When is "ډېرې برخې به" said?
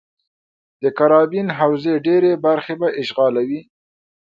2.05-2.87